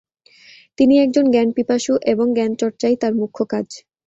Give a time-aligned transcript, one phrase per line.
[0.77, 3.67] তিনি একজন জ্ঞানপিপাসু এবং জ্ঞান চর্চাই তার মুখ্য কাজ।